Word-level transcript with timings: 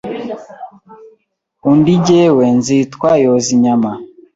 Undi 1.69 1.93
jyewe 2.05 2.45
nzitwa 2.57 3.09
Yozinyama, 3.25 3.91